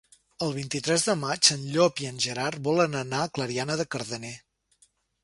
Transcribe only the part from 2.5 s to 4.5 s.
volen anar a Clariana de Cardener.